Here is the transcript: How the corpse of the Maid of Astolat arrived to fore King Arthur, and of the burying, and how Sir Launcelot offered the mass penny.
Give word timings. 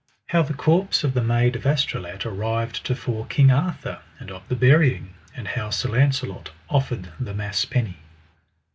How 0.29 0.41
the 0.41 0.55
corpse 0.55 1.03
of 1.03 1.13
the 1.13 1.21
Maid 1.21 1.55
of 1.55 1.63
Astolat 1.63 2.25
arrived 2.25 2.83
to 2.87 2.95
fore 2.95 3.27
King 3.27 3.51
Arthur, 3.51 3.99
and 4.17 4.31
of 4.31 4.41
the 4.47 4.55
burying, 4.55 5.13
and 5.35 5.49
how 5.49 5.69
Sir 5.69 5.89
Launcelot 5.89 6.49
offered 6.71 7.09
the 7.19 7.35
mass 7.35 7.65
penny. 7.65 7.97